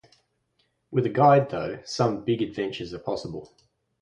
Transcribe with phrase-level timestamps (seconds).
[0.89, 3.53] With a guide, though, some big adventures are possible.